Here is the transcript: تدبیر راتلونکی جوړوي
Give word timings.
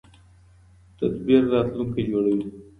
تدبیر 0.97 1.41
راتلونکی 1.53 2.01
جوړوي 2.11 2.47